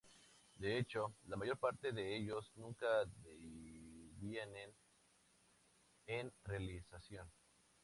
[0.55, 4.73] De hecho, la mayor parte de ellos nunca devienen
[6.07, 7.31] en realización.